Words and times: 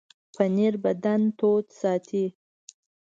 پنېر 0.35 0.73
بدن 0.83 1.21
تاوده 1.39 1.73
ساتي. 1.79 2.25